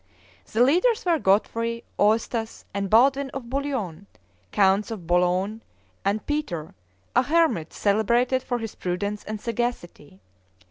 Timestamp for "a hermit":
7.15-7.71